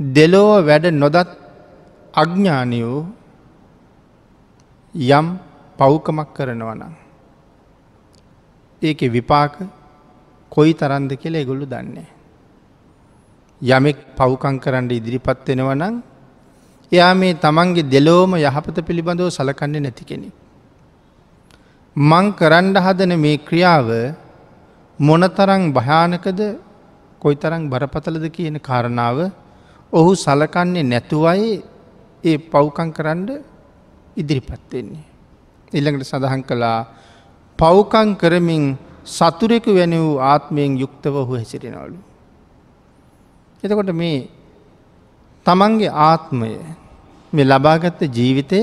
[0.00, 1.30] දෙලෝව වැඩ නොදත්
[2.14, 3.00] අඥ්ඥානයෝ
[4.94, 5.26] යම්
[5.78, 6.94] පව්කමක් කරනවනම්.
[8.82, 9.54] ඒක විපාක
[10.52, 12.08] කොයි තරන්ද කියලා එගොල්ලු දන්නේ.
[13.60, 16.00] යමෙක් පව්කං කරන්න ඉදිරිපත් වෙනවනං
[16.92, 20.32] එයා මේ තමන්ගේ දෙලෝම යහපත පිළිබඳව සලකන්නේ නැති කෙනෙ.
[21.96, 24.16] මං කරන්ඩ හදන මේ ක්‍රියාව
[24.98, 26.40] මොනතරං භයානකද
[27.22, 29.18] කොයි තරං බරපතලද කියන කාරණාව
[29.92, 31.62] ඔහු සලකන්නේ නැතුවයි
[32.24, 33.28] ඒ පව්කං කරන්න
[34.16, 35.04] ඉදිරිපත්වෙන්නේ.
[35.72, 36.78] ඉල්ළඟට සඳහන් කළා
[37.58, 38.64] පව්කං කරමින්
[39.06, 41.98] සතුරෙකු වැනි වූ ආත්මයෙන් යුක්තව ඔහු හැසිරෙනවලු.
[43.62, 44.28] එතකොට මේ
[45.46, 46.52] තමන්ගේ ආත්මය
[47.32, 48.60] මේ ලබාගත්ත ජීවිතය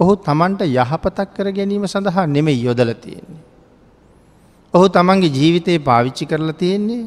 [0.00, 3.44] ඔහු තමන්ට යහපතක් කර ගැනීම සඳහා නෙමෙ යොදල තියෙන්නේ.
[4.74, 7.06] ඔහු තමන්ගේ ජීවිතයේ පාවිච්චි කරලා තියෙන්නේ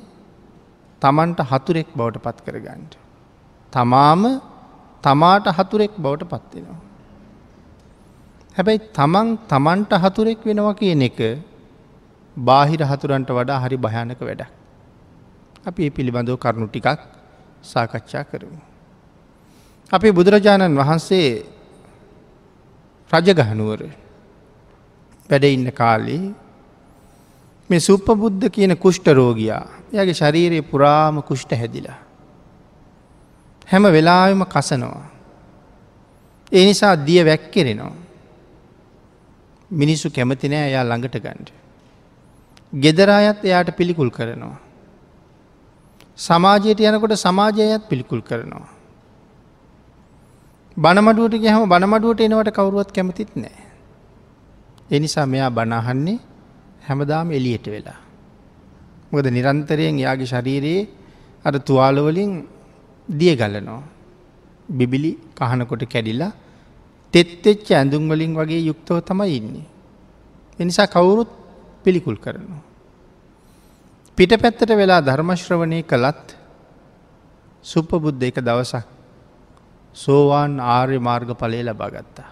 [1.01, 3.00] තමන්ට හතුරෙක් බවට පත් කරගන්නට.
[3.73, 4.23] තමාම
[5.03, 6.79] තමාට හතුරෙක් බවට පත්වෙනවා.
[8.55, 11.19] හැබැයි තමන් තමන්ට හතුරෙක් වෙනවා කියන එක
[12.37, 14.51] බාහිර හතුරන්ට වඩා හරි භයානක වැඩක්.
[15.65, 16.99] අපි ඒ පිළිබඳව කරුණු ටිකක්
[17.63, 18.59] සාකච්ඡා කරමු.
[19.91, 21.29] අපි බුදුරජාණන් වහන්සේ
[23.11, 23.81] රජගහනුවර
[25.29, 26.23] වැඩ ඉන්න කාලේ
[27.69, 31.99] මේ සුප්පබුද්ධ කියන කුෂ්ට රෝගයා යගේ ශරීරයේ පුරාම කුෂ්ට හැදිලා.
[33.71, 35.05] හැම වෙලාවෙම කසනවා.
[36.51, 37.93] ඒ නිසා දිය වැැක්කෙරෙනවා.
[39.71, 41.49] මිනිස්සු කැමතිනෑ එයා ළඟට ගණ්ඩ.
[42.73, 44.59] ගෙදරායත් එයාට පිළිකුල් කරනවා.
[46.17, 48.67] සමාජයට යනකොට සමාජයත් පිළිකුල් කරනවා.
[50.77, 53.57] බනමඩුවට ගහම බනමඩුවට එනවට කවරුවත් කැමතිත් නෑ.
[54.91, 56.19] එනිසා මෙයා බනාහන්නේ
[56.87, 57.99] හැමදාම එලියට වෙලා.
[59.11, 60.89] මොකද නිරන්තරයෙන් යාගේ ශරීරයේ
[61.45, 62.33] අර තුවාලවලින්
[63.09, 63.83] දිය ගලනවා.
[64.69, 66.31] බිබිලි කහනකොට කැඩිලා
[67.13, 69.67] තෙත්තෙච්ච ඇඳුම් වලින් වගේ යුක්තව තමයි ඉන්නේ.
[70.59, 71.31] එනිසා කවුරුත්
[71.83, 72.61] පිළිකුල් කරනවා.
[74.17, 76.27] පිට පැත්තට වෙලා ධර්මශ්‍රවණය කළත්
[77.65, 78.85] සුප්පබුද්ධ එක දවසක්
[79.95, 82.29] සෝවාන් ආර්ය මාර්ග පලය ලබා ගත්තා.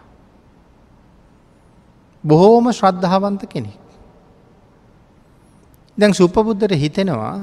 [2.24, 3.84] බොහෝම ශ්‍රද්ධාවන්ත කෙනෙක්.
[5.98, 7.38] දැන් සුප්පබුද්ධට හිතෙනවා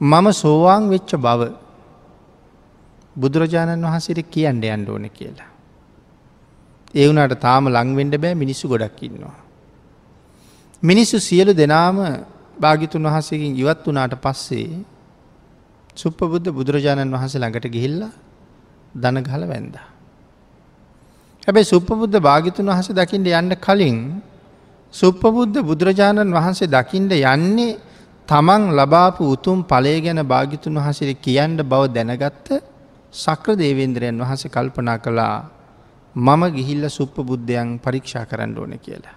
[0.00, 1.63] මම සෝවාන් වෙච්ච බව
[3.16, 5.50] බුදුරජාණන් වහන්සේට කියන්න යන්න ඕන කියලා.
[6.94, 9.36] ඒ වුණට තාම ලංවෙන්ඩ බෑ මිනිස්සු ගොඩක් ඉන්නවා.
[10.82, 11.96] මිනිස්සු සියලු දෙනාම
[12.56, 14.84] භාගිතුන් වහසකින් ඉවත් වනාට පස්සේ
[15.96, 18.12] සුප්පබුද්ධ බුදුරජාණන් වහන්සේ ළඟට ගිහිල්ලා
[18.94, 19.74] දනගහල වැන්ද.
[21.42, 23.98] හැබැයි සුප්පබුද්ධ භාගිතුන් වහස දකිින්ට යන්න කලින්
[24.94, 27.78] සුප්පබුද්ධ බුදුරජාණන් වහන්සේ දකිින්ට යන්නේ
[28.28, 32.48] තමන් ලබාපු උතුම් පලේ ගැන භාගිතුන් වහසිර කියන්න බව දැනගත්ත
[33.14, 35.36] සක්‍ර දේවේන්ද්‍රයන් වහස කල්පනා කළා
[36.16, 39.16] මම ගිහිල්ල සුප්ප බුද්ධයන් පරීක්ෂා කරන්න ඕන කියලා.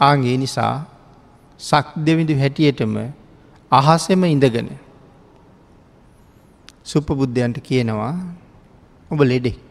[0.00, 0.74] ආගේ නිසා
[1.60, 2.94] සක් දෙවිඳු හැටියටම
[3.72, 4.70] අහසෙම ඉඳගෙන
[6.84, 8.14] සුප්පබුද්ධයන්ට කියනවා
[9.10, 9.62] ඔබ ලෙඩෙක්.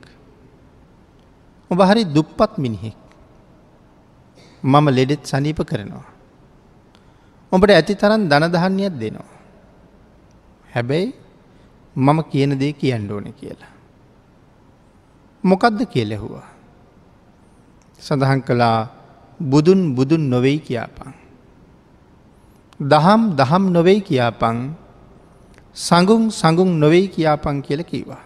[1.71, 2.99] ඔබ හරි දුප්පත් මිනිහෙක්.
[4.63, 6.07] මම ලෙඩෙත් සනීප කරනවා.
[7.51, 9.29] ඔබට ඇති තරන් දනදහන්නයක් දෙනවා.
[10.69, 11.28] හැබැයි
[11.99, 13.73] මම කියන දේ කියන්න ඕන කියලා.
[15.43, 16.47] මොකක්ද කියලෙහුවා.
[17.99, 18.87] සඳහන් කළා
[19.41, 21.13] බුදුන් බුදුන් නොවෙයි කියාපන්.
[22.79, 24.57] දහම් දහම් නොවෙයි කියාපං
[25.75, 28.23] සඟුම් සඟුම් නොවෙයි කියාපං කියල කීවා.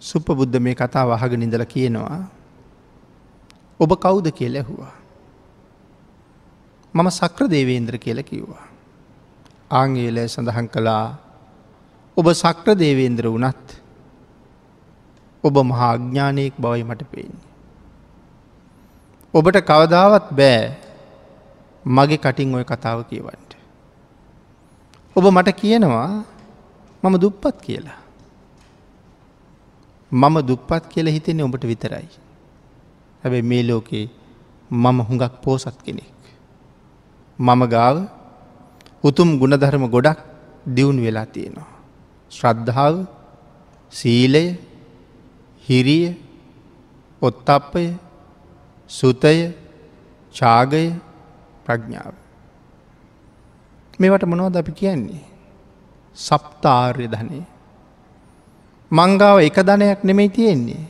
[0.00, 2.20] සුප බුද්ධ මේ කතා වහග නිදල කියනවා
[3.80, 4.94] ඔබ කවුද කිය ලැහුවා.
[6.94, 8.67] මම සක්‍ර දේවේන්ද්‍ර කියල කිව්වා.
[9.70, 11.06] ආංගේලය සඳහන් කළා
[12.16, 13.66] ඔබ සක්‍ර දේවේන්ද්‍ර වනත්
[15.44, 17.46] ඔබ මහා අඥ්ඥානයෙක් බවයි මට පේන්නේ.
[19.34, 20.62] ඔබට කවදාවත් බෑ
[21.84, 23.50] මගේ කටින් ඔය කතාව කියවන්ට.
[25.16, 26.10] ඔබ මට කියනවා
[27.02, 28.00] මම දුප්පත් කියලා.
[30.12, 32.08] මම දුප්පත් කියල හිතෙන්නේ ඔබට විතරයි.
[33.22, 34.06] හැබැ මේ ලෝකේ
[34.70, 36.12] මම හුඟක් පෝසත් කෙනෙක්.
[37.38, 37.96] මම ගාව
[39.08, 40.18] උතුම් ගුණධර්ම ගොඩක්
[40.66, 41.70] දියුණු වෙලා තියෙනවා.
[42.32, 42.94] ශ්‍රද්ධාව
[43.92, 44.44] සීලය
[45.64, 46.16] හිරිය
[47.22, 47.84] ඔත්තප්පය
[48.90, 49.52] සුතය
[50.34, 50.84] චාගය
[51.64, 52.14] ප්‍රඥාව.
[53.98, 55.24] මේවට මොනවද අපි කියන්නේ.
[56.16, 57.40] සප්තාර්ය ධනය.
[58.90, 60.84] මංගාව එක ධනයක් නෙමෙයි තියෙන්නේ.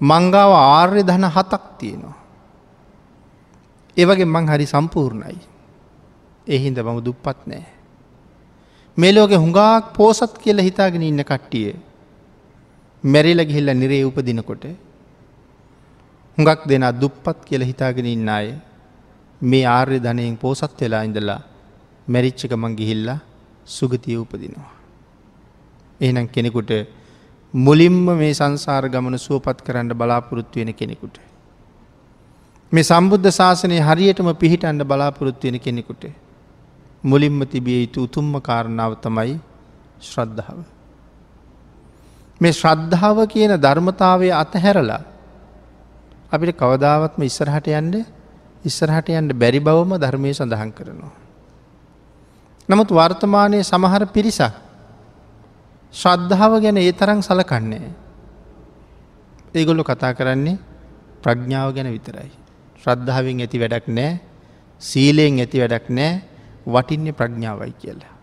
[0.00, 2.18] මංගාව ආර්ය ධන හතක් තියෙනවා.
[3.96, 5.49] ඒවගේ මං හරි සම්පූර්ණයි.
[6.46, 7.64] එහින්ද මම දුප්පත් නෑ.
[8.96, 11.74] මෙලෝක හුඟාක් පෝසත් කියල හිතාගෙන ඉන්න කට්ටිය.
[13.04, 14.64] මැරිල ගිහිල්ල නිරේ උපදිනකොට.
[16.38, 18.54] හුඟක් දෙන දුප්පත් කියල හිතාගෙන ඉන්න අය
[19.40, 21.40] මේ ආර්ය ධනයෙන් පෝසත් වෙලා ඉඳලා
[22.08, 23.18] මැරිච්චක මං ගිහිල්ලා
[23.66, 24.70] සුගතිය උපදිනවා.
[26.00, 26.72] එහනම් කෙනෙකුට
[27.54, 31.16] මුලින්ම මේ සංසාර ගමන සුවපත් කරන්න බලාපොරොත්තු වෙන කෙනෙකුට.
[32.72, 36.04] මේ සම්බුද්ධ ශාසනය හරියටම පිහිටන්ඩ බලාපොරොත්තු වෙන කෙනෙකුට.
[37.04, 39.40] මුලින්ම තිබිය යුතු උතුම්ම කාරණාව තමයි
[40.00, 40.58] ශ්‍රද්ධාව.
[42.40, 45.02] මේ ශ්‍රද්ධාව කියන ධර්මතාවය අතහැරලා
[46.30, 47.94] අපිට කවදාවත්ම ඉස්සරහට යන්ඩ
[48.64, 51.12] ඉස්සරහට යන්ට බැරි බවම ධර්මය සඳහන් කරනවා.
[52.68, 54.52] නමුත් වර්තමානය සමහර පිරිසක්
[55.94, 57.88] ශ්‍රද්ධාව ගැන ඒ තරං සලකන්නේ.
[59.52, 60.58] ඒගොල්ලො කතා කරන්නේ
[61.20, 62.30] ප්‍රඥාව ගැන විතරයි.
[62.76, 64.20] ශ්‍රද්ධාවෙන් ඇති වැඩක් නෑ
[64.80, 66.29] සීලයෙන් ඇති වැඩක් නෑ
[66.66, 68.14] වටින්නේ ප්‍රඥාවයි කියලා.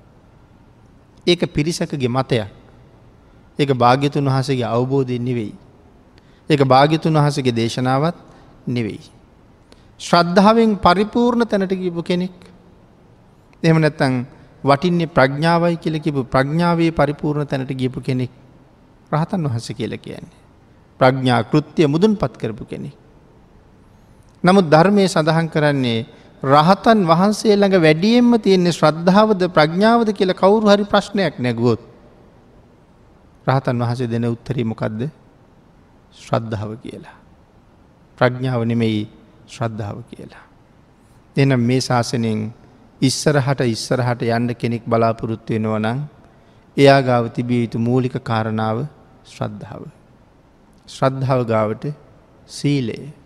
[1.27, 2.47] ඒක පිරිසකගේ මතයක්
[3.59, 5.53] ඒක භාග්‍යතුන් වහසගේ අවබෝධයෙන් නෙවෙයි.
[6.49, 8.15] ඒක භාග්‍යතුන් වහසගේ දේශනාවත්
[8.67, 9.01] නෙවෙයි.
[9.99, 12.33] ශ්‍රද්ධාවෙන් පරිපූර්ණ තැනට කිපු කෙනෙක්
[13.63, 14.25] එම නැත්තං
[14.63, 18.31] වටින්නේ ප්‍රඥාවයි කියල කිපු ප්‍රඥාවේ පරිපූර්ණ තැනට ගියපු කෙනෙක්
[19.11, 20.37] රහතන් වහස කියල කියන්නේ.
[20.99, 22.93] ප්‍රඥා කෘත්තිය මුදුන් පත් කරපු කෙනෙක්.
[24.43, 26.05] නමුත් ධර්මය සඳහන් කරන්නේ
[26.43, 31.81] රහතන් වහන්සේ ළඟ වැඩියෙන්ම තියෙන්නේ ශ්‍රද්ධාවද ප්‍රඥාවද කියල කවුරු හරි ප්‍රශ්නයක් නැගුවොත්.
[33.47, 35.09] රහතන් වහසේ දෙන උත්තරීමකක්ද
[36.13, 37.17] ශ්‍රද්ධාව කියලා.
[38.17, 39.09] ප්‍රඥාව නෙමෙයි
[39.47, 40.45] ශ්‍රද්ධාව කියලා.
[41.35, 42.53] එනම් මේ ශාසනයෙන්
[43.01, 45.99] ඉස්සරහට ඉස්සරහට යන්න කෙනෙක් බලාපොරොත්තු වෙනවා නම්
[46.77, 48.85] එයා ගාව තිබිය යුතු මූලික කාරණාව
[49.25, 49.83] ශ්‍රද්ධාව.
[50.87, 51.83] ශ්‍රද්ධාව ගාවට
[52.47, 53.16] සීලයේ.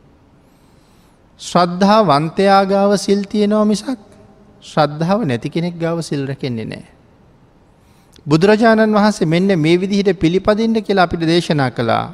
[1.42, 4.00] ශ්‍රද්ධා වන්තයා ගාව සිල් තියෙනවා මිසක්
[4.64, 6.86] ශ්‍රද්ධාව නැති කෙනෙක් ගාව සිල් රැකෙන්නේ නෑ.
[8.26, 12.06] බුදුරජාණන් වහන්සේ මෙන්න මේ විදිහට පිළිපදින්න කියලා අපිට දේශනා කළා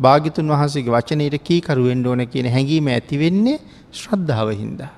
[0.00, 3.58] භාගිතුන් වහන්සේගේ වචනයට කීකරුවෙන්ඩ ඕන කියන හැඟීම ඇතිවෙන්නේ
[3.92, 4.92] ශ්‍රද්ධාව හින්දා.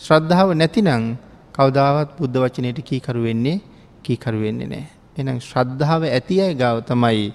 [0.00, 1.06] ශ්‍රද්ධාව නැතිනං
[1.54, 3.58] කවදාවත් බුද්ධ වචනයට කීකරු වෙන්නේ
[4.04, 4.86] කීකරු වෙන්නේ නෑ.
[5.16, 7.28] එනම් ශ්‍රද්ධාව ඇති අය ගාව තමයි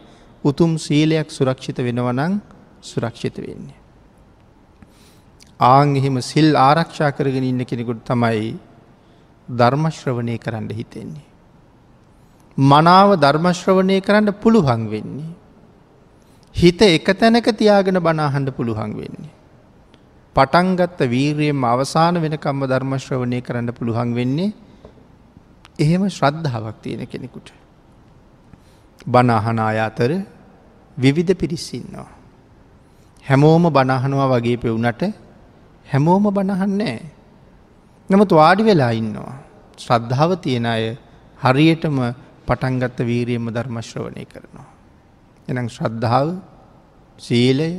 [0.43, 2.33] උතුම් සීලයක් සුරක්ෂිත වෙනවනං
[2.81, 3.82] සුරක්ෂිත වෙන්නේ.
[5.59, 8.57] ආං එහෙම සිල් ආරක්ෂා කරගෙන ඉන්න කෙනෙකුට තමයි
[9.49, 11.23] ධර්මශ්‍රවනය කරන්න හිතෙන්නේ.
[12.57, 15.33] මනාව ධර්මශ්‍රවනය කරන්න පුළුවන් වෙන්නේ.
[16.55, 19.31] හිත එක තැනක තියාගෙන බනාහන්ඩ පුළුවන් වෙන්නේ.
[20.35, 24.53] පටන්ගත්ත වීරයෙන් අවසාන වෙනකම්ම ධර්මශ්‍රවනය කරන්න පුළුවන් වෙන්නේ
[25.79, 27.53] එහෙම ශ්‍රද්ධාවක් තියෙන කෙනෙකුට.
[29.05, 30.11] බනාහනාය අතර
[30.97, 32.09] විවිධ පිරිස්සින්නවා.
[33.25, 35.22] හැමෝම බණහනවා වගේ පෙවුනට
[35.85, 36.99] හැමෝම බණහන්නේ.
[38.09, 39.33] නමුත් වාඩි වෙලා ඉන්නවා.
[39.77, 40.83] ශ්‍රද්ධාව තියෙන අය
[41.39, 41.97] හරියටම
[42.47, 44.67] පටන්ගත්ත වීරියම ධර්මශ්‍රවනය කරනවා.
[45.47, 46.27] එනම් ශ්‍රද්ධාව
[47.19, 47.71] සීලය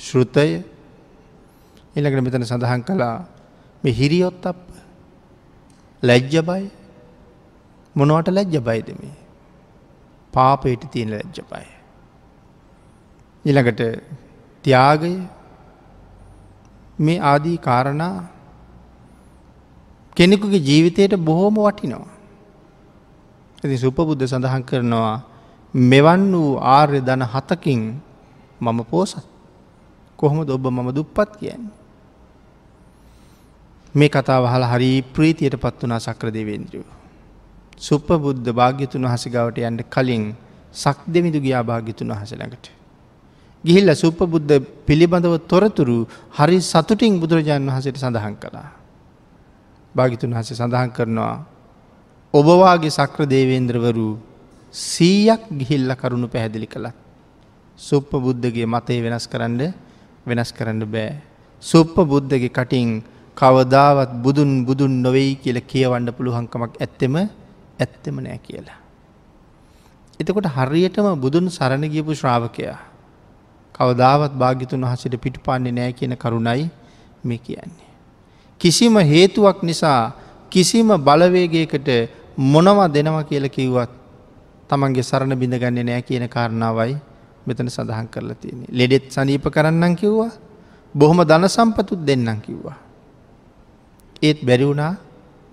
[0.00, 0.48] ශෘතය
[1.96, 3.16] එළකට මෙතන සඳහන් කළා
[3.84, 4.60] මේ හිරියොත් අප
[6.02, 6.64] ලැජ්ජ බයි
[7.96, 9.14] මොනවට ලැජ්ජ බයිද මේ
[10.32, 11.68] පාපයට තියෙන ලැජ්ජ බයි.
[13.44, 13.82] ඉළඟට
[14.64, 15.12] ත්‍යාගය
[16.98, 18.24] මේ ආදී කාරණා
[20.16, 22.08] කෙනෙකුගේ ජීවිතයට බොහෝම වටිනවා.
[23.62, 25.22] ඇති සුපබුද්ධ සඳහන් කරනවා
[25.74, 27.80] මෙවන් වූ ආර්ය දන හතකින්
[28.60, 29.26] මම පෝසත්
[30.18, 31.72] කොහොම ඔබ මම දුප්පත් කියන්නේ.
[33.94, 36.86] මේ කතාව හල හරි ප්‍රීතියට පත් වනා සක්‍ර දෙවේන්ද්‍රියෝ.
[37.78, 40.24] සුප්ප බුද්ධ භාග්‍යතුන් වහසගවට යන්ට කලින්
[40.74, 42.83] සක් දෙමිදු ගියා භාග්‍යතුන් වහස ළඟට.
[43.64, 45.98] ගිහිල්ල සුප්ප බුද්ධ පිළිබඳව තොරතුරු
[46.30, 48.68] හරි සතුටින් බුදුරජාණන් වහසට සඳහන් කළා.
[49.94, 51.36] භාගිතුන් වහස සඳහන් කරනවා.
[52.34, 54.08] ඔබවාගේ සක්‍ර දේවේන්ද්‍රවරු
[54.74, 56.96] සීයක් ගිහිල්ල කරුණු පැහැදිලි කළත්.
[57.78, 59.72] සුප්ප බුද්ධගේ මතේ වෙනස් කරන්න
[60.26, 61.20] වෙනස් කරන්න බෑ.
[61.62, 63.02] සුප්ප බුද්ධගේ කටින්
[63.36, 68.78] කවදාවත් බුදුන් බුදුන් නොවෙයි කියල කියවන්න පුළුවන්කමක් ඇත්තෙම ඇත්තෙම නෑ කියලා.
[70.20, 72.93] එතකොට හරියටම බුදුන් සරණ ගියපු ශ්‍රාවකයා.
[73.74, 76.68] කවදාවත් භාගිතුන් වහසට පිටු පාන්නේ නෑ කියන කරුණයි
[77.24, 77.88] මේ කියන්නේ.
[78.60, 80.12] කිසිම හේතුවක් නිසා
[80.50, 81.88] කිසිම බලවේගයකට
[82.36, 83.90] මොනවා දෙනවා කියල කිව්වත්
[84.70, 86.96] තමන්ගේ සරණ බිඳගන්නේ නෑ කියන කාරණාවයි
[87.46, 88.70] මෙතන සඳහන් කරලා තියෙන්නේ.
[88.70, 90.32] ලෙඩෙත් සනීප කරන්නම් කිව්වා
[90.94, 92.78] බොහොම ධන සම්පතුත් දෙන්නම් කිව්වා.
[94.22, 94.94] ඒත් බැරිවුණා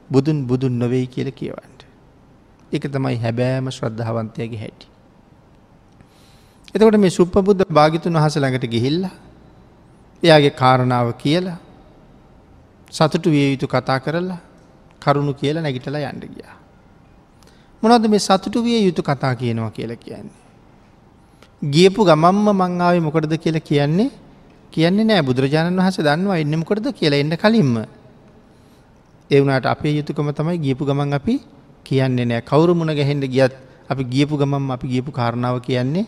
[0.10, 1.80] බුදුන් බුදුන් නොවෙයි කියල කියවන්ට.
[2.72, 4.90] එක තමයි හැබෑම ශ්‍රද්ධාවන්තයගේ හැටි.
[6.75, 9.04] එතකොට මේ සුප්පබුද්ධ භාගිතුන් වහස ළඟට ගිහිල්ල
[10.24, 11.58] එයාගේ කාරණාව කියලා
[12.90, 14.40] සතුටු විය යුතු කතා කරලා
[15.01, 16.56] කරුණු කියලා නැගිටලා යන්න ගියා.
[17.84, 20.38] මොනවද මේ සතුටු විය යුතු කතා කියනවා කියලා කියන්නේ.
[21.62, 24.10] ගියපු ගමම්ම මංආවේ මොකටද කියලා කියන්නේ
[24.74, 27.75] කියන්නේ නෑ බුදුරජාණන් වහස දන්නවා එන්න මොකටද කියලා එන්න කලින්ම.
[29.30, 31.36] ඒ වුණට අපේ යුතුකම තමයි ගියපු ගමන් අපි
[31.86, 33.60] කියන්නේ නෑ කවුරු මුණ ගැහෙන්ට ගියත්
[33.92, 36.08] අපි ගියපු ගමම් අපි ගියපු කාරණාව කියන්නේ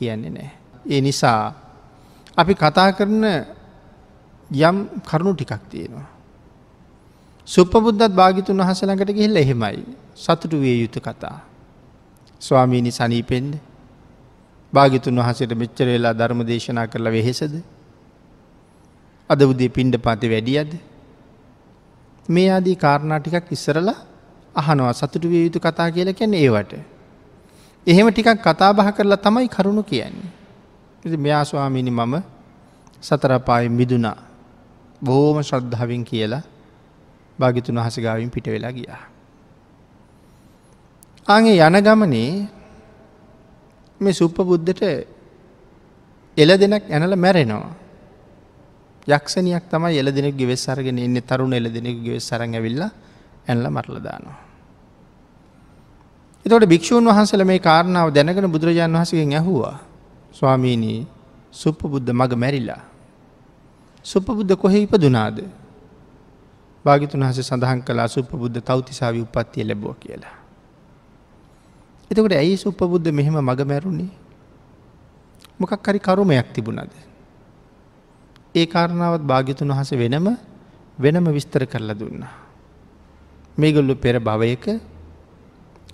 [0.00, 0.50] කියන්නේ නෑ.
[0.86, 1.42] ඒ නිසා
[2.36, 3.24] අපි කතා කරන
[4.50, 6.08] යම් කරුණු ටිකක් තියෙනවා.
[7.48, 9.84] සුප්පබුද්ධත් භාගිතුන් වහස ළඟට ගිහිල්ල එහෙමයි
[10.16, 11.38] සතුටු විය යුතු කතා.
[12.40, 13.54] ස්වාමීණි සනීපෙන්ඩ
[14.72, 17.54] භාගිතුන් වහසට මෙච්චර වෙලා ධර්ම දේශනා කරලා වෙහෙසද.
[19.30, 20.72] අද උදේ පින්ඩ පාති වැඩියද.
[22.28, 23.98] මේ ආදී කාරණා ටිකක් ඉස්සරලා
[24.54, 26.72] අහනවා සතුටු විය යුතු කතා කියල කැන ඒවට.
[27.86, 30.30] එහෙම ටිකක් කතා බහ කරලා තමයි කරුණු කියන්නේ.
[31.16, 32.14] මෙයා ස්වාමීණි මම
[33.02, 34.16] සතරපාය මිදුනා
[35.02, 36.42] බෝම ශ්‍රද්ධාවෙන් කියලා
[37.38, 39.02] භාගිතුන් වහසගාවින් පිට වෙලා ගියා.
[41.26, 42.32] ආගේ යන ගමනේ
[44.00, 44.82] මේ සුප්ප බුද්ධට
[46.36, 47.72] එල දෙනක් ඇනල මැරෙනවා.
[49.08, 52.82] යක්ෂණයක් තමයි එල දෙනෙක් ගෙවෙස් අරගෙන එන්න තරුණ එල දෙනෙක් ගෙවෙස් සරන් ඇවිල්ල
[53.48, 54.49] ඇල්ල මරලදානවා.
[56.46, 59.76] එතකොට භික්‍ෂූන් වහන්සල මේ කාරණාව දැනගෙන බුදුරජාණන් වහසගෙන් ඇහුවා
[60.32, 61.06] ස්වාමීණී
[61.52, 62.82] සුප්ප බුද්ධ මග මැරිලා.
[64.04, 65.44] සුප්ප බුද්ධ කොහෙ ඉපදුනාද
[66.84, 70.36] භාගිතුන් හස සඳහන් කලා සුප බුද්ධ තවතිසාාව උපත්තිය ලැබෝ කියලා.
[72.10, 74.10] එතකට ඇයි සුප බුද්ධ මෙහෙම මග මැරුණේ
[75.58, 76.92] මොකක් හරි කරුමයක් තිබුණද.
[78.54, 80.26] ඒ කාරණාවත් භාගිතුන් වහස වෙනම
[80.98, 82.24] වෙනම විස්තර කරලා දුන්න.
[83.58, 84.64] මේගොල්ලු පෙර භවයක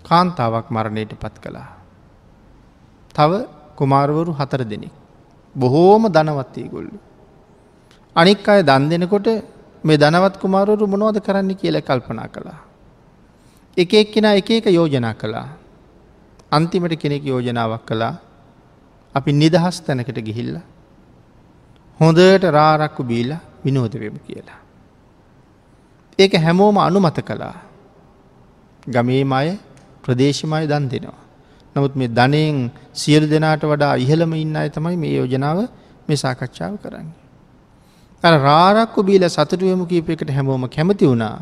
[0.08, 1.68] කාන්තාවක් මරණයට පත් කළා.
[3.14, 3.32] තව
[3.76, 4.94] කුමාරවරු හතර දෙනෙක්.
[5.54, 6.98] බොහෝම ධනවත්තේ ගොල්ලු.
[8.16, 9.28] අනික් අය දන් දෙනකොට
[9.84, 12.60] මේ ධනවත් කුමාරවරු මොනවද කරන්න කියල කල්පනා කළා.
[13.76, 15.48] එක එක් කෙනා එක එක යෝජනා කළා.
[16.52, 18.14] අන්තිමට කෙනෙක් යෝජනාවක් කළා
[19.14, 20.56] අපි නිදහස් තැනකට ගිහිල්ල.
[22.00, 23.30] හොඳට රාරක්කු බීල
[23.64, 24.60] විනෝදවෙමු කියලා.
[26.18, 27.56] ඒක හැමෝම අනුමත කළා.
[28.86, 29.48] ගමේ මය
[30.06, 31.20] ප්‍රදේශමය දන් දෙනවා.
[31.76, 32.58] නමුත් මේ ධනයෙන්
[32.94, 35.58] සියලු දෙනාට වඩා ඉහළම ඉන්න අය තමයි මේ යෝජනාව
[36.08, 37.16] මේ සාකච්ඡාව කරන්නේ.
[38.38, 41.38] රාරක්කු බීල සතුටුවම කීපයකට හැමෝම කැමති වුණා.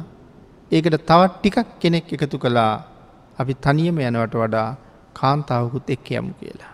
[0.70, 2.74] ඒකට තවත් ටිකක් කෙනෙක් එකතු කළා
[3.38, 4.68] අපි තනියම යනවට වඩා
[5.14, 6.72] කාන්තාවකුත් එක්ක යමු කියලා.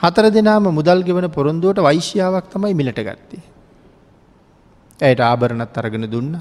[0.00, 3.42] හතර දෙනාම මුදල් ගෙවන පොරොන්දුවට වෛශ්‍යාවක් තමයි මිලට ගත්තේ.
[5.00, 6.32] ඇයට ආභරණත් අරගෙන දුන්න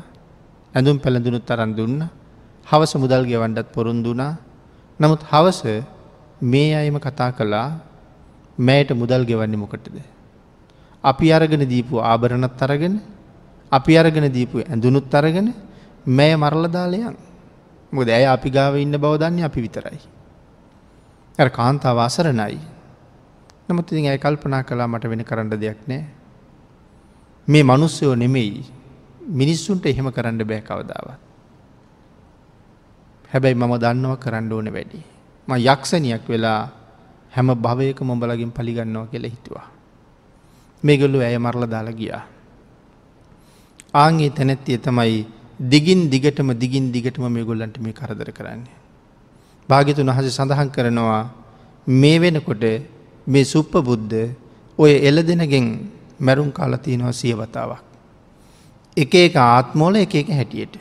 [0.73, 2.01] ඇඳුම් පැළඳුනුත් තරන් දුන්න
[2.71, 4.33] හවස මුදල් ගෙවන්ඩත් පොරුන්දුනා
[4.99, 5.61] නමුත් හවස
[6.43, 7.69] මේ අයම කතා කළා
[8.57, 9.97] මෑයට මුදල් ගෙවන්නේ මොකටද.
[11.03, 12.95] අපි අරගෙන දීපු ආභරණත් අරගෙන
[13.71, 15.47] අපි අරගෙන දීපු ඇඳුනුත් අරගෙන
[16.07, 17.15] මෑ මරලදාලයන්
[17.91, 19.99] මොද ඇය අපි ගාව ඉන්න බවදන්නේ අපි විතරයි.
[21.39, 22.59] ඇ කාන්තාව අසරණයි.
[23.67, 26.05] නමුත් ඉතින් ඇය කල්පනා කලා මට වෙන කරන්න දෙයක් නෑ.
[27.47, 28.63] මේ මනුස්සයෝ නෙමෙයි
[29.39, 31.30] මිනිස්සුන්ට එහෙම කරන්න බෑ කවදාවත්.
[33.31, 35.01] හැබැයි මම දන්නව කරන්න ඕන වැඩි.
[35.47, 36.61] ම යක්ෂණයක් වෙලා
[37.31, 39.67] හැම භවයක මොඹලගින් පලිගන්නවා කියල හිතුවා.
[40.83, 42.23] මේගොල්ලු ඇය මරල දාලා ගියා.
[43.93, 45.25] ආගේ තැනැත්තිය තමයි
[45.71, 48.75] දිගින් දිගටම දිගින් දිගටම මේ ගොල්ලන්ට මේ කරදර කරන්නේ.
[49.69, 51.23] භාගිතුන් වහස සඳහන් කරනවා
[51.87, 52.63] මේ වෙනකොට
[53.27, 54.19] මේ සුප්ප බුද්ධ
[54.77, 55.67] ඔය එල දෙනගෙන්
[56.19, 57.81] මැරුම් කාලතියනවා සියවතාවක්.
[58.97, 60.75] එක එක ආත්මෝල එක එක හැටියට.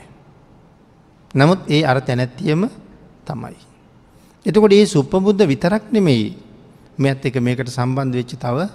[1.35, 2.69] නමුත් ඒ අර තැනැත්තියම
[3.25, 3.57] තමයි.
[4.47, 6.37] එතකොට ඒ සුප්පබුද්ධ විතරක් නෙමෙයි
[6.99, 8.67] මෙත් එක මේකට සම්බන්ධ වෙච්චි තව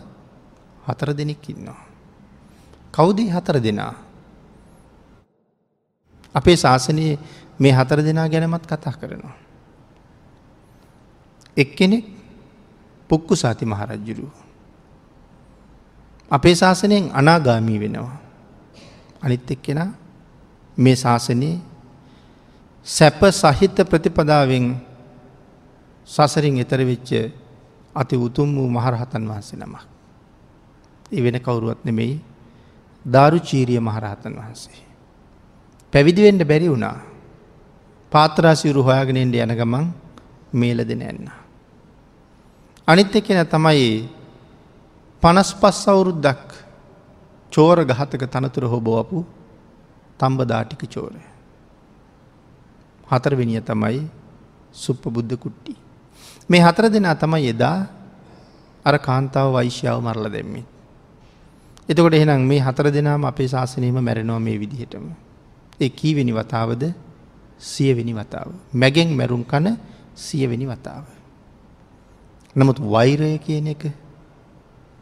[0.82, 1.82] හතර දෙනෙක් ඉන්නවා.
[2.94, 3.94] කවුදී හතර දෙනා.
[6.36, 7.20] අපේ ශාසනයේ
[7.60, 9.36] මේ හතර දෙනා ගැනමත් කතා කරනවා.
[11.58, 12.06] එක්කෙනෙක්
[13.10, 14.32] පුක්කු සාති මහරජ්ජුරු.
[16.32, 18.18] අපේ ශාසනයෙන් අනාගාමී වෙනවා.
[19.22, 19.92] අනිත් එක්කෙන
[20.78, 21.75] මේ ශාසනයේ
[22.86, 24.78] සැප සහිත ප්‍රතිපදාවෙන්
[26.08, 27.34] සසරින් එතර වෙච්ච
[27.96, 29.84] අති උතුම් වූ මහරහතන් වහන්සේ නමක්.
[31.12, 32.22] ඒ වෙන කවුරුවත් නෙමෙයි
[33.06, 34.86] ධාරු චීරිය මහරහතන් වහන්සේ.
[35.94, 36.98] පැවිදිවෙන්ට බැරි වුණා
[38.12, 39.86] පාත්‍රාසිවරු හොයාගෙනෙන්ට යන ගමන්
[40.54, 41.26] මේල දෙන එන්න.
[42.88, 44.10] අනිත් එකෙන තමයි
[45.24, 46.48] පනස් පස් අවුරුද්දක්
[47.52, 49.26] චෝර ගහතක තනතුර හොබෝපු
[50.20, 51.35] තම්බ දාටික චෝරය.
[53.08, 54.08] හතරවෙනිය තමයි
[54.74, 55.74] සුප්ප බුද්ධ කුට්ටි.
[56.50, 57.88] මේ හතර දෙනා තමයි එදා
[58.86, 60.68] අර කාන්තාව වෛශ්‍යාව මරල දෙම්මිත්.
[61.90, 65.06] එතකොට එහෙනම් මේ හතර දෙනාම අපේ ශාසනයම මැරෙනවා මේ විදිහටම.
[65.80, 66.84] ඒ කීවෙනි වතාවද
[67.60, 68.50] සියවෙනි වතාව.
[68.74, 69.78] මැගෙන් මැරුම් කන
[70.16, 71.06] සියවෙනි වතාව.
[72.56, 73.92] නමුත් වෛරය කියන එක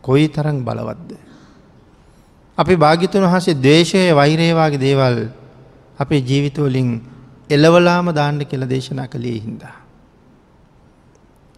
[0.03, 1.11] කොයි තරං බලවත්ද.
[2.57, 5.17] අපි භාගිතුන් වහසේ දේශය වෛරේවාගේ දේවල්
[5.99, 7.12] අපේ ජීවිතවලින්
[7.49, 9.75] එලවලාම දාන්න කියල දේශනා කළේ හින්දා.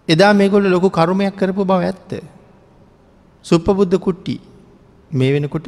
[0.08, 2.12] එදා මේගොල්ල ලොකු කරුමයක් කරපු බව ඇත්ත.
[3.46, 4.39] සුප්පබුද්ධ කුට්ටි
[5.12, 5.68] මේ වෙනකොට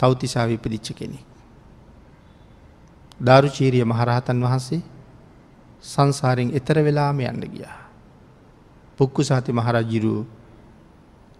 [0.00, 1.18] තවතිසාව ඉපදිච්ච කෙනෙ.
[3.20, 4.82] ධාරුචීරිය මහරහතන් වහන්සේ
[5.84, 7.78] සංසාරෙන් එතර වෙලාම යන්න ගියා.
[8.98, 10.14] පුක්කු සාති මහරජිරු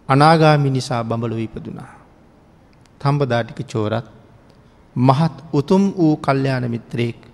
[0.09, 1.93] අනාගාමි නිසා බඹලො ඉපදුනා.
[3.01, 4.07] තම්බදාටික චෝරත්
[4.97, 7.32] මහත් උතුම් වූ කල්්‍යයාන මිත්‍රයෙක්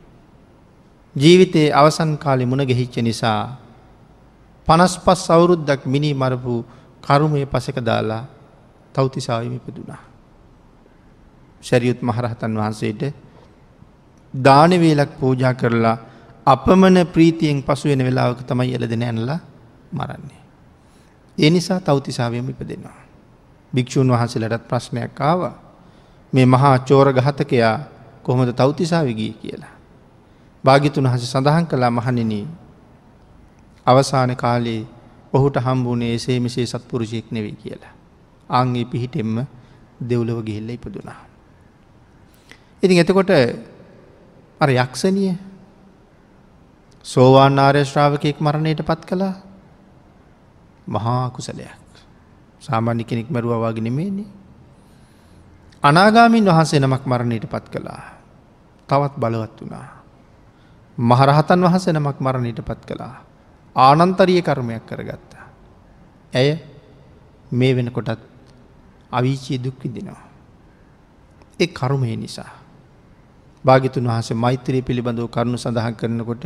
[1.19, 3.57] ජීවිතයේ අවසන් කාලෙ මුණ ගෙහිච්ච නිසා
[4.69, 6.65] පනස් පස් අවුරුද්දක් මිනි මරපු
[7.03, 8.25] කරුමය පසක දාලා
[8.95, 10.03] තෞතිසාවිම ඉපදුනා.
[11.61, 13.03] ශැරියුත් මහරහතන් වහන්සේට
[14.35, 15.97] දානවේලක් පූජා කරලා
[16.47, 19.41] අපමන ප්‍රීතියෙන් පසුවෙන වෙලාවක තමයි එල දෙන ඇනලා
[19.93, 20.43] මරන්නේ.
[21.39, 22.99] ඒ නිසා තෞතිසාවයම ඉපදෙනවා.
[23.73, 25.41] භික්‍ෂූන් වහන්සේලටත් ප්‍රශ්නයක් ආව
[26.33, 27.77] මේ මහා චෝර ගහතකයා
[28.23, 29.78] කොහොමද තෞතිසාවිගී කියලා.
[30.65, 32.47] භාගිතුන් හස සඳහන් කලා මහනිනී
[33.87, 34.87] අවසාන කාලේ
[35.33, 37.95] ඔහුට හම්බුනේ එසේ මෙසේ සත්පුරුෂයෙක් නෙවෙයි කියලා.
[38.51, 39.47] අංගේ පිහිටෙම්ම
[40.01, 41.21] දෙව්ලව ගිහිල්ල ඉපදුනා.
[42.83, 43.31] ඉතින් එතකොට
[44.61, 45.35] අර යක්ෂණිය
[47.05, 49.35] සෝවාන් ආර්ය ශ්‍රාවකයෙක් මරණයට පත් කළා
[50.87, 51.89] මහා කුසලයක්.
[52.61, 54.27] සාමාන්‍ය කෙනෙක් මැරුවවාගෙන නෙමේන්නේ.
[55.83, 58.03] අනාගාමින් වහන්සේ නමක් මරණයට පත් කළා.
[58.89, 59.98] තවත් බලවත් වුණා.
[60.99, 63.15] මහරහතන් වහන්සේ නමක් මරණයට පත් කළා.
[63.77, 65.45] ආනන්තරිය කර්මයක් කරගත්තා.
[66.33, 66.59] ඇය
[67.53, 68.21] මේ වෙනකොටත්
[69.11, 70.23] අවිචිය දුක්විදිනවා.
[71.61, 72.51] එ කරුමය නිසා.
[73.65, 76.45] භාගිතුන් වහසේ මෛත්‍රී පිළිබඳව කරුණු සඳහන් කරනකොට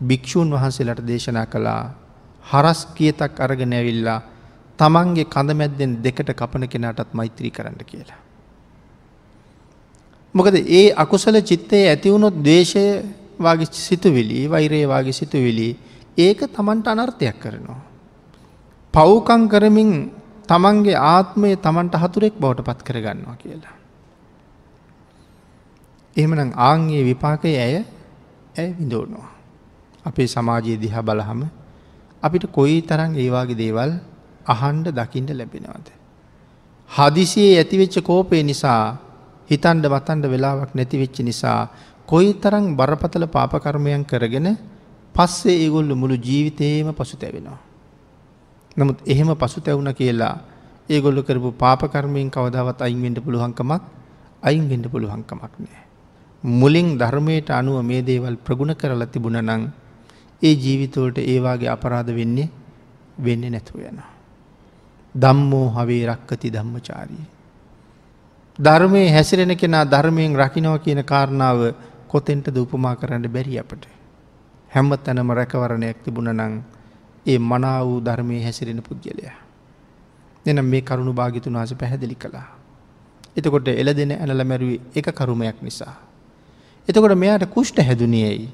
[0.00, 1.94] භික්‍ෂූන් වහන්සේලට දේශනා කළා
[2.44, 4.20] හරස් කියතක් අරගෙන ඇවිල්ලා
[4.78, 8.20] තමන්ගේ කඳමැද්දෙන් දෙකට කපන කෙනාටත් මෛත්‍රී කරන්න කියලා.
[10.34, 12.84] මොකද ඒ අකුසල චිත්තයේ ඇතිවුණොත් දේශය
[13.38, 15.68] වගේ සිතුවිලි වෛරේ වගේ සිතුවිලි
[16.18, 17.82] ඒක තමන්ට අනර්ථයක් කරනවා.
[18.94, 19.90] පව්කං කරමින්
[20.48, 23.76] තමන්ගේ ආත්මය තමන්ට හතුරෙක් බවට පත් කරගන්නවා කියලා.
[26.16, 27.84] එහෙමනම් ආංගේ විපාකය ඇය
[28.56, 29.28] ඇය විඳෝනවා.
[30.04, 31.40] අපේ සමාජයේ දිහා බලහම
[32.22, 33.92] අපිට කොයි තරන් ඒවාගේ දේවල්
[34.46, 35.88] අහන්ඩ දකිින්ට ලැබෙනවද.
[36.90, 38.96] හදිසියේ ඇතිවෙච්ච කෝපය නිසා
[39.50, 41.60] හිතන්ඩ වතන්ඩ වෙලාවක් නැතිවෙච්ච නිසා
[42.08, 44.48] කොයි තරං බරපතල පාපකර්මයන් කරගෙන
[45.14, 47.58] පස්සේ ඒගොල්ල මුළු ජීවිතයේම පසු තැවෙනවා.
[48.76, 50.34] නමුත් එහෙම පසු තැවුණ කියලා
[50.88, 53.82] ඒගොල්ල කරපු පාපකර්මයෙන් කවදාවත් අයින්වෙන්ට පුළුවන්කමක්
[54.42, 55.82] අයින්වෙන්ඩ පුළුවන්කමක් නෑ.
[56.44, 59.62] මුලින් ධර්මයට අනුව මේ දේවල් ප්‍රගුණ කරලා තිබුණ නං
[60.42, 62.48] ඒ ජීවිතවලට ඒවාගේ අපරාධ වෙන්නේ
[63.18, 63.98] වෙන්නේ නැතුව යන.
[65.14, 67.24] දම්මෝ හවේ රක්කති ධම්මචාරී.
[68.58, 71.60] ධර්මය හැසිරෙන කෙනා ධර්මයෙන් රකිනව කියන කාරණාව
[72.16, 73.84] කොතෙන්ට දූපමා කරන්න බැරි අපට.
[74.70, 76.54] හැම්ම තැනම රැකවරණයක් තිබුණ නං
[77.26, 79.36] ඒ මනා වූ ධර්මය හැසිරෙන පුද්ගලයා.
[80.46, 82.48] එනම් මේ කරුණු භාගිතුන් වහස පැහැදිලි කළා.
[83.36, 85.94] එතකොට එල දෙන ඇනල මැරුවේ එක කරුමයක් නිසා.
[86.88, 88.48] එතකොට මෙයාට කුෂ්ට හැදුනියයි.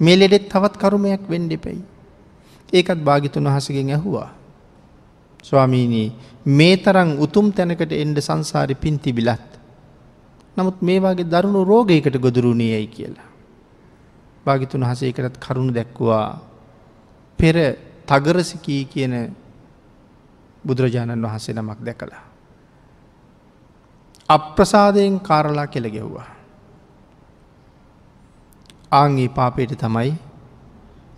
[0.00, 1.82] මේ ලෙඩෙත් තවත් කරුමයක් වෙන්ඩෙපැයි.
[2.72, 4.30] ඒකත් භාගිතුන් වහසගෙන් ඇහුවා.
[5.44, 6.08] ස්වාමීනී
[6.48, 9.57] මේ තරං උතුම් තැනකට එන්ඩ සංසාරි පින් තිබිලත්.
[10.58, 13.28] නමුත් මේවාගේ දරුණු රෝගයකට ගොදුරුණයයි කියලා.
[14.46, 16.26] භාගිතුන් හසේකරත් කරුණු දැක්වවා
[17.38, 17.56] පෙර
[18.06, 19.14] තගරසිකී කියන
[20.64, 22.22] බුදුරජාණන් වහන්සේ නමක් දැකලා.
[24.28, 26.28] අප්‍රසාදයෙන් කාරලා කෙළ ගෙව්වා.
[28.92, 30.12] ආංගේ පාපයට තමයි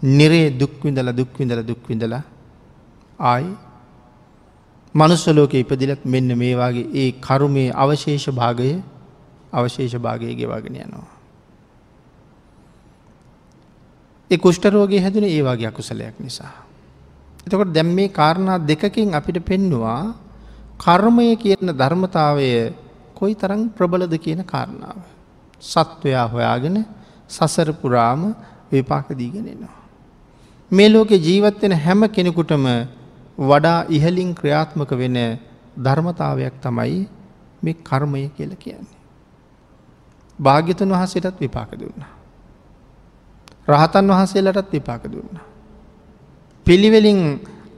[0.03, 2.15] නිරේ දුක්විඳල දුක්විඳල දුක්විඳල
[3.25, 3.51] ආයි
[4.95, 8.71] මනුස්සලෝක ඉපදිලත් මෙන්න මේවාගේ ඒ කරුමේ අවශේෂ භාගය
[9.53, 11.09] අවශේෂ භාගය ගෙවාගෙන යනවා.
[14.31, 16.55] ඒ කුෂ්ටරෝගේ හැදෙන ඒවාගේ අකුසලයක් නිසා.
[17.47, 20.15] එතකොට දැම් මේ කාරණා දෙකකින් අපිට පෙන්නවා
[20.79, 22.51] කර්මය කියන ධර්මතාවය
[23.15, 24.99] කොයි තරං ප්‍රබලද කියන කාරණාව.
[25.63, 26.77] සත්වයා හොයාගෙන
[27.29, 28.35] සසර පුරාම
[28.71, 29.77] විපාක දීගෙනෙනවා.
[30.71, 32.65] මේ ලෝකෙ ජීවත්වෙන හැම කෙනෙකුටම
[33.41, 35.19] වඩා ඉහලින් ක්‍රියාත්මක වෙන
[35.77, 37.09] ධර්මතාවයක් තමයි
[37.63, 39.00] මේ කර්මය කියල කියන්නේ.
[40.41, 42.05] භාග්‍යතුන් වහසටත් විපාක දුන්න.
[43.69, 45.35] රහතන් වහන්සේලටත් විපාක දුන්න.
[46.67, 47.21] පිළිවෙලින්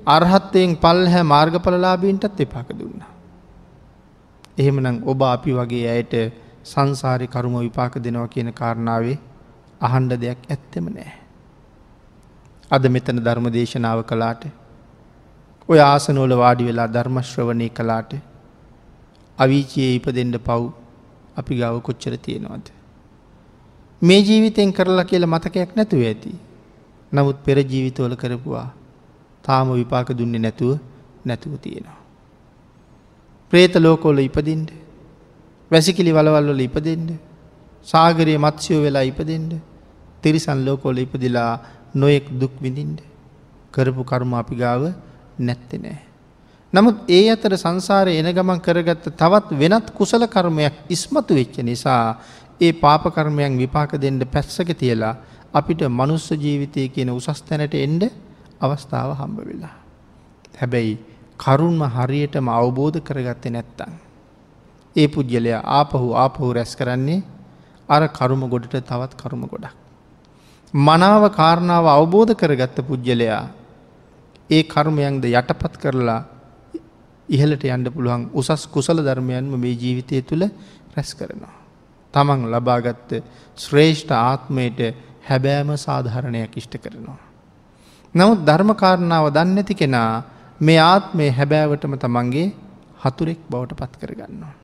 [0.07, 3.03] අර්හත්තයෙන් පල්හැ මාර්ගඵලලාබීන්ටත් විපාක දුන්න.
[4.59, 6.15] එහෙමනම් ඔබ අපි වගේ ඇයට
[6.65, 9.19] සංසාරි කරුම විපාක දෙනවා කියන කාරණාවේ
[9.81, 11.13] අහන්ඩ දෙයක් ඇත්තෙම නෑ.
[12.71, 14.43] අද මෙතන ධර්ම දේශනාව කලාට
[15.69, 18.13] ඔය ආසනෝල වාඩි වෙලා ධර්මශ්‍රවණය කලාට
[19.39, 20.82] අවිචයේ ඉපදෙන්ට පව්
[21.37, 22.67] අපි ගව කොච්චර තියෙනවද.
[24.03, 26.33] මේ ජීවිතෙන් කරලා කියල මතකයක් නැතුව ඇති.
[27.13, 28.69] නමුත් පෙර ජීවිතවල කරපුවා
[29.45, 30.79] තාම විපාක දුන්නේ නැතුව
[31.27, 31.99] නැතුව තියෙනවා.
[33.53, 34.71] ප්‍රේත ලෝකෝල ඉපදින්ට
[35.71, 37.11] වැසිකිලි වලවල්වල ඉපදෙන්ට
[37.87, 39.53] සාගරයේ මත්ස්‍යයෝ වෙලා ඉපදෙන්ට
[40.23, 41.53] තිරිසන් ලෝකෝල ඉපදිලා
[41.95, 43.01] නොයෙක් දුක් විඳින්ට
[43.73, 44.83] කරපු කර්ම අපි ගාව
[45.39, 46.12] නැත්ති නෑ.
[46.73, 52.17] නමුත් ඒ අතර සංසාරය එන ගමන් කරගත්ත තවත් වෙනත් කුසල කර්මයක් ඉස්මතු වෙච්ච නිසා
[52.61, 55.15] ඒ පාපකර්මයන් විපාක දෙන්න පැස්සක තියලා
[55.55, 58.09] අපිට මනුස්ස ජීවිතය කියන උසස් තැනට එන්ඩ
[58.59, 59.77] අවස්ථාව හම්බ වෙලා.
[60.55, 60.97] හැබැයි
[61.39, 63.93] කරුන්ම හරියටම අවබෝධ කරගත්ත නැත්තං.
[64.97, 67.23] ඒ පුද්ගලයා ආපහු ආපහු රැස් කරන්නේ
[67.89, 69.77] අර කරුම ගොඩට තවත් කරුම ගොඩක්.
[70.75, 73.45] මනාව කාරණාව අවබෝධ කරගත්ත පුද්ගලයා
[74.51, 76.23] ඒ කර්මයන්ද යටපත් කරලා
[77.29, 80.45] ඉහලට යන්න පුළුවන් උසස් කුසල ධර්මයන්ම මේ ජීවිතය තුළ
[80.95, 81.55] රැස් කරනවා.
[82.15, 83.11] තමන් ලබාගත්ත
[83.57, 84.81] ශ්‍රේෂ්ඨ ආත්මයට
[85.23, 87.21] හැබෑම සාධහරණයක් ඉෂ්ට කරනවා.
[88.15, 90.23] නමුත් ධර්මකාරණාව දන්නැති කෙනා
[90.61, 92.53] මේ ආත්මය හැබෑවටම තමන්ගේ
[93.01, 94.55] හතුරෙක් බවට පත් කරගන්නවා.